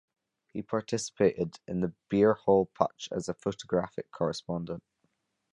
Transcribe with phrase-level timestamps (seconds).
[0.47, 4.81] He participated in the Beer Hall Putsch as a photographic correspondent.